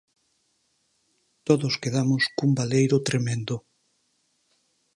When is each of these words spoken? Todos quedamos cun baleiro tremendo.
Todos 1.47 1.73
quedamos 1.83 2.23
cun 2.35 2.51
baleiro 2.59 2.97
tremendo. 3.07 3.55